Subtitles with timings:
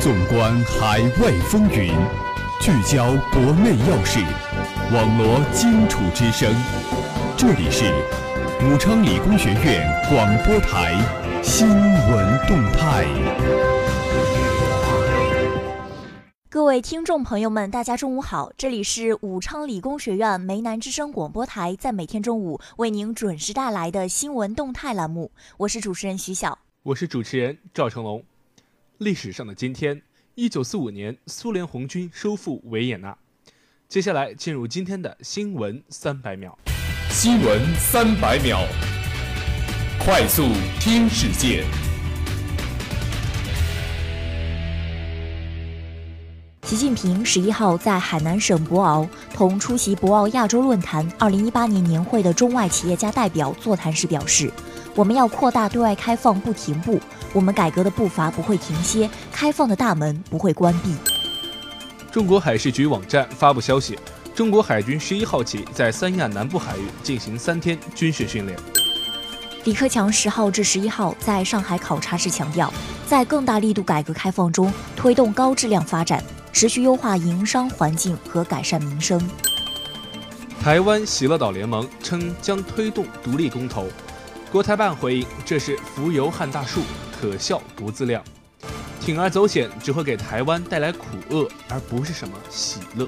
[0.00, 1.92] 纵观海外风云，
[2.58, 4.18] 聚焦国内要事，
[4.94, 6.50] 网罗荆楚之声。
[7.36, 7.84] 这里是
[8.64, 10.94] 武昌理工学院广播台
[11.42, 13.04] 新闻动态。
[16.48, 18.50] 各位听众朋友们，大家中午好！
[18.56, 28.24] 这里是武昌理工学院梅南之声广播台，在每天中午为您准时带来的新闻动态栏目，我是主持人徐晓，我是主持人赵成龙。
[29.00, 30.02] 历史上的今天，
[30.34, 33.16] 一九四五年，苏联红军收复维也纳。
[33.88, 36.58] 接下来进入今天的新闻三百秒。
[37.08, 38.58] 新闻三百秒，
[39.98, 40.42] 快速
[40.78, 41.64] 听世界。
[46.64, 54.52] 习近平十一号在海南省博鳌同出席博鳌亚洲论坛二零一八年年会的中外企业家代表座谈时表示
[54.94, 57.00] ：“我们要扩大对外开放，不停步。”
[57.32, 60.94] 我们改革的步伐不会停歇，开放的大门不会关闭。
[62.10, 63.98] 中国海事局网站发布消息，
[64.34, 68.58] 中国海军十一号起在三亚南部海域进行三天军事训练。
[69.64, 72.72] 李克强十号至十一号在上海考察时强调，
[73.06, 79.20] 在更大力度改革开放中，推动高质量发展，持续优化营商环境和改善民生。
[80.60, 83.86] 台湾喜乐岛联盟称将推动独立公投，
[84.50, 86.80] 国台办回应这是浮游撼大树。
[87.20, 88.24] 可笑不自量，
[89.04, 93.06] 铤而走险只会给台湾带来苦厄，而不是什么喜乐。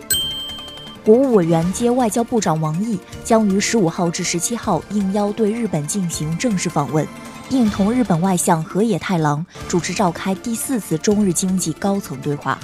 [1.02, 7.08] 国务委员兼外交部长王毅将于十五号至十七号应邀对日本进行正式访问，
[7.48, 12.58] 并同日本外相河野太郎主持召开第四次中日经济高层对话。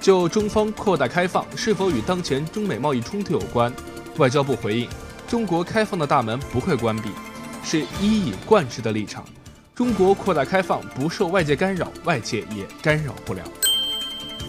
[0.00, 3.70] 就中方扩大开放是否与当前中美贸易冲突有关，
[4.16, 4.88] 外交部回应：
[5.28, 7.10] 中国开放的大门不会关闭，
[7.62, 9.22] 是一以贯之的立场。
[9.80, 13.42] 中国扩大开放不受外界干扰，外界也干扰不了。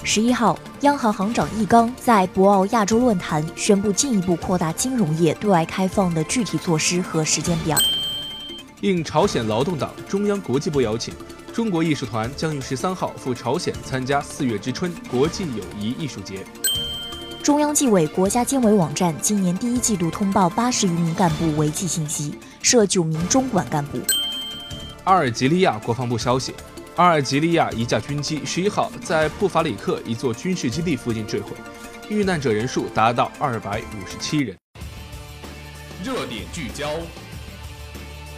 [0.04, 7.78] 十一号，央行行长易纲在博鳌亚洲论坛宣布进一步扩大金融业对外开放的具体措施和时间表。
[8.82, 11.14] 应朝鲜劳动党中央国际部邀请，
[11.54, 16.46] 中国艺术团将于十三号赴朝鲜参加四月之春国际友谊艺术节。
[17.42, 23.98] 中央纪委国家监委网站今年第一季度通报八十余名干部违纪信息，设九名中管干部。
[25.04, 26.54] 阿尔及利亚国防部消息，
[26.96, 31.54] 阿尔及利亚一架军机十一号在布法里克一座军事基地附近坠毁，
[32.08, 34.56] 遇难者人数达到二百五十七人。
[36.04, 36.88] 热点聚焦，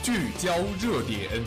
[0.01, 1.43] 聚焦热点。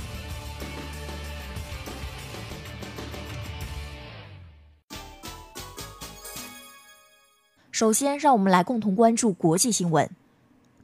[7.73, 10.11] 首先，让我们来共同关注国际新闻。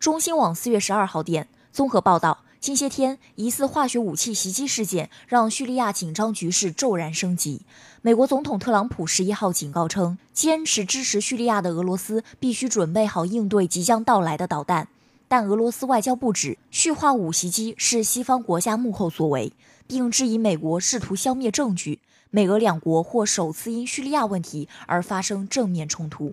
[0.00, 2.38] 中新网四月十二号电综合报道。
[2.62, 7.62] 近些天，疑似化学武器袭击事件让叙利亚紧张局势骤然升级。
[8.03, 14.87] 美国总统特朗普十一号警告称，坚持支持叙利亚的俄罗斯必须准备好应对即将到来的导弹。
[15.27, 19.53] 但俄罗斯外交部指，叙化武袭击是西方国家幕后所为，
[19.89, 21.99] 并质疑美国试图消灭证据。
[22.31, 26.33] 美俄两国或首次因叙利亚问题而发生正面冲突。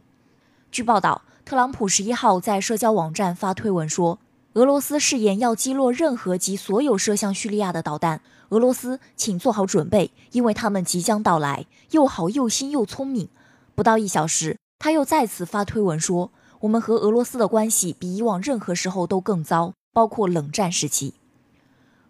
[0.71, 4.19] 据报道，特朗普十一号在社交网站发推文说。
[4.59, 8.19] 俄罗斯誓言要击落任何及所有射向叙利亚的导弹。
[8.49, 11.65] 俄罗斯，请做好准备，因为他们即将到来。
[11.91, 13.29] 又好又新又聪明。
[13.73, 21.13] 不到一小时，他又再次发推文说：“我们和俄罗斯的关系比以往任何时候都更糟，包括冷战时期。”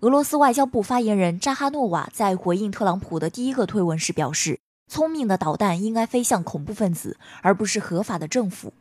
[0.01, 8.73] 俄罗斯外交部发言人扎哈诺瓦在回应特朗普的第一个推文时表示：“聪明的导弹应该飞向恐怖分子，而不是合法的政府。”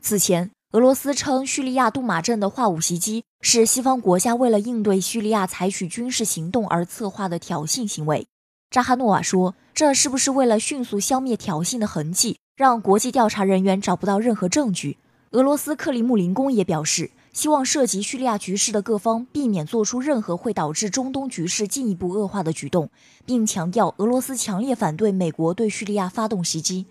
[0.00, 0.52] 此前。
[0.72, 8.26] 俄罗斯称，叙利亚杜马镇的化武袭击是西方国家为了应对叙利亚采取军事行动而策划的挑衅行为。
[8.70, 14.98] 扎哈诺瓦说：“这是不是为了迅速消灭挑衅的痕迹，让国际调查人员找不到任何证据？”
[15.32, 22.90] 俄罗斯克里姆林宫也表示，希望涉及叙利亚局势的各方避免做出任何会导致中东局势进一步恶化的举动，
[23.24, 26.84] 并强调俄罗斯强烈反对美国对叙利亚发动袭击。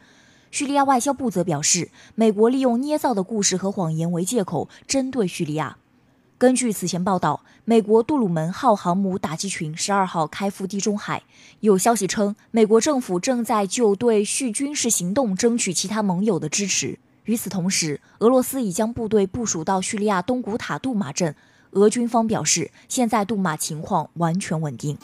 [0.58, 5.78] 叙利亚外交部则表示，美国利用捏造的故事和谎言为借口，针对叙利亚。
[6.40, 11.22] 根据此前报道，美国杜鲁门号航母打击群十二号开赴地中海。
[11.60, 16.98] 有消息称，美国政府正在就对叙军事行动争取其他盟友的支持。
[17.26, 21.36] 与此同时，俄罗斯已将部队部署到叙利亚东古塔杜马镇。
[21.74, 24.98] 俄军方表示，现在杜马情况完全稳定。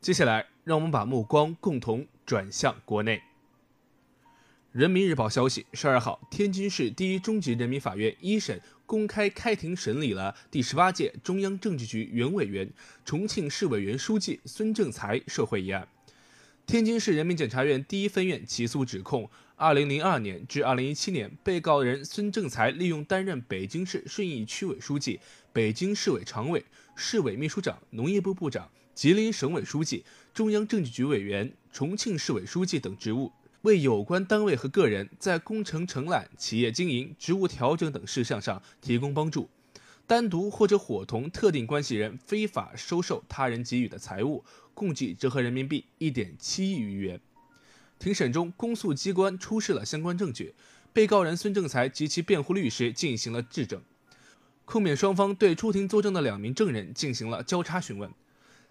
[0.00, 2.04] 接下来，让我们把目光共同。
[2.28, 3.22] 转向国内，
[4.70, 12.70] 人民日报消息，十二号，天津市第一中级人民法院一审公开开庭审理了第十八届中央政治局原委员、
[13.02, 15.88] 重庆市委员书记孙政才受贿一案。
[16.66, 25.18] 天津市人民检察院第一分院起诉指控，二零零二年至二零一七年，被告人孙政才利用担任北京市顺义区委书记、
[25.50, 26.62] 北京市委常委、
[26.94, 30.04] 市委秘书长、农业部部长、吉林省委书记、
[30.34, 33.30] 中央政治局委员、重庆市委书记等职务。
[33.62, 39.48] 为有关单位和个人在工程承揽、企业经营、职务调整等事项上提供帮助，
[40.04, 47.20] 单独或者伙同特定关系人非法收受他人给予的财物，共计折合人民币一点七亿余元。
[48.00, 50.54] 庭审中，公诉机关出示了相关证据，
[50.92, 53.80] 被告人孙政才及其辩护律师进行了质证，
[54.64, 58.10] 控辩双方对出庭作证的两名证人进行了交叉询问，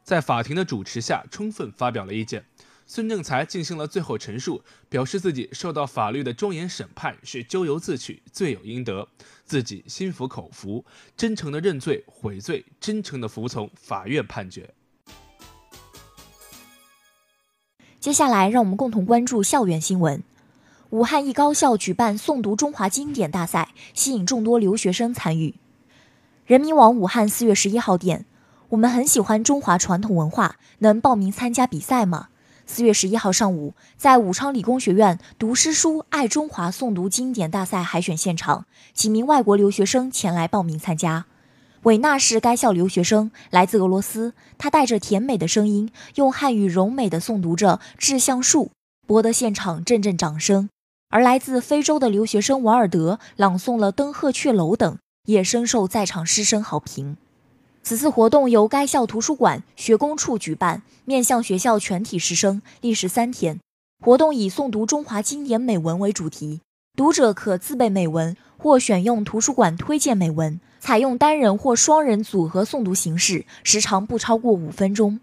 [0.08, 2.46] 在法庭的主持下，充分发表了意见。
[2.86, 9.10] 孙正才进行了最后陈述，表示自己受到法律的庄严审判是咎由自取、罪有应得，
[9.44, 10.86] 自己心服口服，
[11.18, 14.74] 真诚的认罪悔罪，真诚的服从法院判决。
[18.00, 20.24] 接下来，让我们共同关注校园新闻。
[20.92, 25.56] 武汉一高校举办诵读中华经典大赛，吸引众多留学生参与。
[26.46, 28.26] 人民网武汉四月十一号电：
[28.70, 32.28] 我们很喜欢中华传统文化，能报名参加比赛吗？
[32.66, 41.28] 四月十一号上午，在武昌理工学院读诗书爱中华诵读经典大赛海选现场，几名外国留学生前来报名参加。
[41.84, 44.34] 韦娜是该校留学生，来自俄罗斯。
[44.58, 48.66] 她带着甜美的声音，用汉语柔美地诵读着《致橡树》，
[49.08, 50.68] 博得现场阵阵掌声。
[51.10, 57.16] 而来自非洲的留学生瓦尔德朗诵了《登鹤雀楼》等，也深受在场师生好评。
[57.88, 63.62] 此次活动由该校图书馆学工处举办，面向学校全体师生，历时三天。
[64.04, 66.60] 活动以诵读中华经典美文为主题，
[66.98, 75.22] 读者可自备美文或选用图书馆推荐美文，采用单人或双人组合诵读形式，时长不超过五分钟。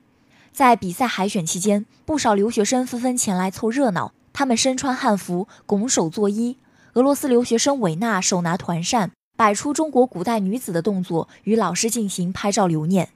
[0.51, 6.57] 在比赛海选期间，不少留学生纷纷前来凑热闹，他们身穿汉服，拱手作揖。
[6.95, 9.11] 俄罗斯留学生韦娜手拿团扇。
[9.37, 13.09] 摆出中国古代女子的动作，与老师进行拍照留念。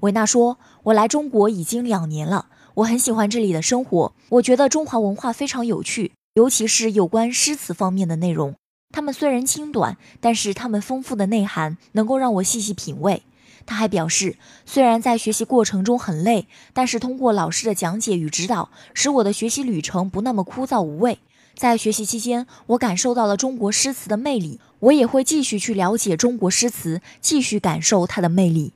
[0.00, 2.46] 维娜说：“我来中国已经两年了，
[2.76, 4.14] 我很喜欢这里的生活。
[4.30, 8.54] 我觉得中华文化非常有趣，尤其是有关诗词方面的内容。
[8.90, 13.22] 它们虽然轻短，但是它们丰富的内涵能够让我细细品味。”
[13.66, 21.18] 他还表示，虽然在学习过程中很累，但是通过老师的讲解与指导，使我的学习旅程不那么枯燥无味。
[21.56, 24.60] 在学习期间，我感受到了中国诗词的魅力。
[24.80, 28.74] 我也会继续去了解中国诗词，继续感受它的魅力。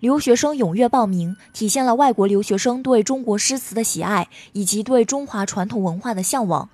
[0.00, 6.68] 留学生踊跃报名，体现了外国留学生对中国诗词的喜爱以及对中华传统文化的向往。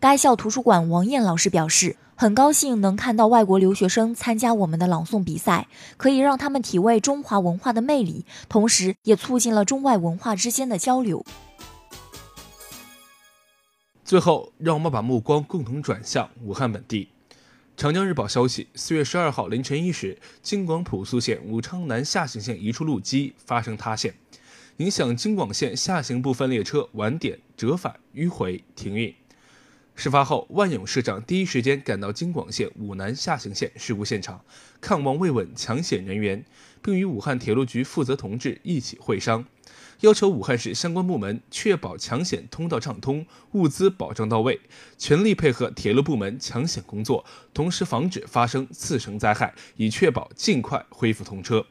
[0.00, 11.24] 该校图书馆王燕老师表示，很高兴能看到外国留学生参加我们的朗诵比赛，可以让他们体味中华文化的魅力，同时也促进了中外文化之间的交流。
[14.10, 17.10] 最后，让我们把目光共同转向武汉本地。
[17.76, 24.12] 长江日报消息，四月十二号凌晨一时，京广普速线武昌南下行线一处路基发生塌陷，
[24.78, 29.14] 影响京广线下行部分列车晚点、折返、迂回、停运。
[29.94, 34.44] 事发后，万勇市长第一时间赶到京广线武南下行线事故现场，
[34.80, 36.44] 看望慰问抢险人员，
[36.82, 39.44] 并与武汉铁路局负责同志一起会商。
[40.00, 44.58] 要求武汉市相关部门确保抢险通道畅通，物资保障到位，
[44.96, 51.66] 全力配合铁路部门抢险工作，同时防止发生次生灾害，以确保尽快恢复通车。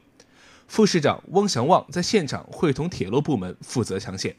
[0.68, 4.36] 副市长汪祥旺在现场会同铁路部门负责抢险。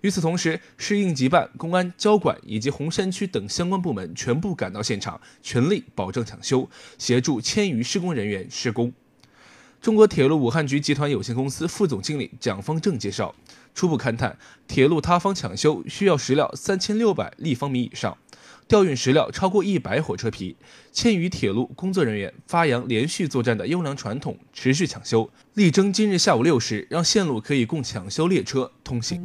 [0.00, 8.92] 与此同时，市应急办、公安、交管以及洪山区等相关部门全部赶到现场，全力保证抢修，协助千余施工人员施工。
[9.82, 13.34] 中国铁路武汉局集团有限公司副总经理蒋方正介绍，
[13.74, 18.16] 初步勘探，铁路塌方抢修需要石料三千六百立方米以上，
[18.72, 20.56] 调运石料超过一百火车皮，
[20.92, 29.22] 千余铁路工作人员发扬连续作战的优良传统，持续抢修，力争今日下午六时让线路可以供抢修列车通行。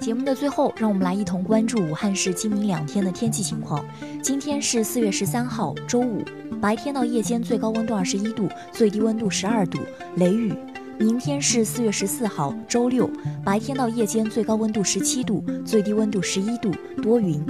[0.00, 3.84] 节目的最后，让我们来一同关注武汉市今明两天的天气情况。
[4.22, 6.24] 今天是四月十三号，周五。
[6.58, 9.80] 白天到夜间最高温度二十一度，最低温度十二度，
[10.16, 10.54] 雷雨。
[10.98, 13.08] 明天是四月十四号，周六，
[13.44, 17.40] 白天到夜间最高温度十七度，最低温度十一度，多云。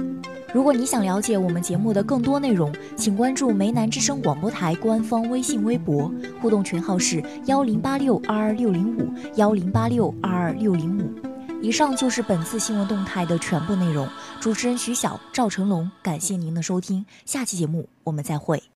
[0.53, 11.11] 如果你想了解我们节目的更多内容，请关注梅南之声广播台官方微信微博，互动群号是幺零八六二二六零五幺零八六二二六零五。
[11.61, 14.07] 以上就是本次新闻动态的全部内容。
[14.39, 17.05] 主持人徐晓、赵成龙，感谢您的收听。
[17.25, 18.68] 下期节目我们再会。